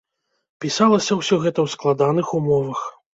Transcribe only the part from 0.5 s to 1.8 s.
Пісалася ўсё гэта ў